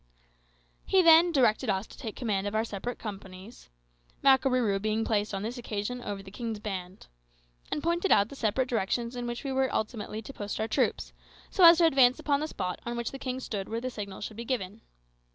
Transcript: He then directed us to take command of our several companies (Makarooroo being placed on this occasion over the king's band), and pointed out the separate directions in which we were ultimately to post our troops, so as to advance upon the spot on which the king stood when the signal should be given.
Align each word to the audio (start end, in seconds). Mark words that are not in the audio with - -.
He 0.87 1.03
then 1.03 1.31
directed 1.31 1.69
us 1.69 1.85
to 1.85 1.95
take 1.95 2.15
command 2.15 2.47
of 2.47 2.55
our 2.55 2.65
several 2.65 2.95
companies 2.95 3.69
(Makarooroo 4.23 4.81
being 4.81 5.05
placed 5.05 5.31
on 5.31 5.43
this 5.43 5.59
occasion 5.59 6.01
over 6.01 6.23
the 6.23 6.31
king's 6.31 6.57
band), 6.57 7.05
and 7.71 7.83
pointed 7.83 8.11
out 8.11 8.29
the 8.29 8.35
separate 8.35 8.67
directions 8.67 9.15
in 9.15 9.27
which 9.27 9.43
we 9.43 9.51
were 9.51 9.71
ultimately 9.71 10.23
to 10.23 10.33
post 10.33 10.59
our 10.59 10.67
troops, 10.67 11.13
so 11.51 11.63
as 11.65 11.77
to 11.77 11.85
advance 11.85 12.17
upon 12.19 12.39
the 12.39 12.47
spot 12.47 12.79
on 12.83 12.97
which 12.97 13.11
the 13.11 13.19
king 13.19 13.39
stood 13.39 13.69
when 13.69 13.79
the 13.81 13.91
signal 13.91 14.21
should 14.21 14.37
be 14.37 14.43
given. 14.43 14.81